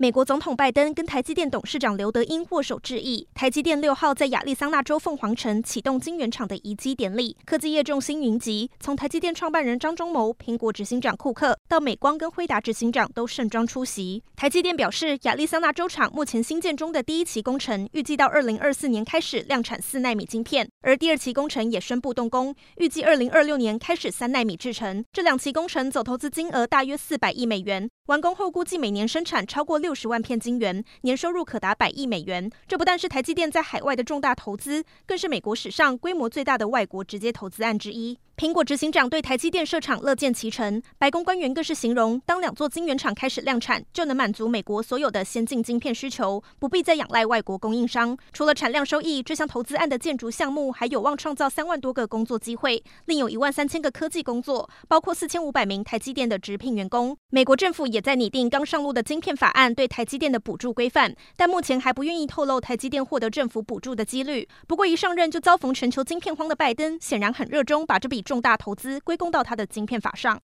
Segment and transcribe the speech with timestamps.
[0.00, 3.28] 美国总统拜登跟台积电董事长刘德英握手致意。
[3.34, 14.22] 台积电六号在亚利桑那州凤凰城启动晶圆厂的移机典礼，科技业众星云集，从台积电创办人张忠谋、苹果执行长库克到美光跟辉达执行长都盛装出席。
[14.36, 25.04] 台积电表示，亚利桑那州厂目前新建中的第一期工程，预计到二零二四年开始量产四奈米晶片，而第二期工程也宣布动工，预计二零二六年开始三奈米制程。
[25.12, 29.89] 这两期工程总投资金额大约四百亿美元，完工后估计每年生产超过六。
[29.90, 32.48] 六十万片晶圆，年收入可达百亿美元。
[32.68, 38.16] 这不但是台积电在海外的重大投资，更是美国史上规模最大的外国直接投资案之一。
[38.40, 48.16] 苹果执行长对台积电设厂乐见其成，白宫官员更是形容，当两座晶圆厂开始量产，就能满足美国所有的先进晶片需求，不必再仰赖外国供应商。
[48.32, 57.14] 除了产量收益，这项投资案的建筑项目还有望创造三万多个工作机会，另有一万三千个科技工作，包括四千五百名台积电的直聘员工。
[57.28, 64.48] 美国政府也在拟定刚上路的晶片法案对台积电的补助规范，但目前还不愿意透露台积电获得政府补助的几率。
[64.66, 68.24] 不过一上任就遭逢全球晶片荒的拜登，显然很热衷把这笔。
[68.30, 70.38] 重大投资归功到他的晶片法上。